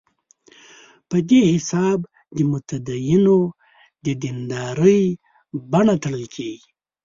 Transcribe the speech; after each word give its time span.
په 1.09 1.17
دې 1.29 1.41
حساب 1.53 1.97
د 2.35 2.37
متدینو 2.51 3.39
د 4.05 4.07
دیندارۍ 4.21 5.03
بڼه 5.71 5.95
تړل 6.03 6.25
کېږي. 6.35 6.69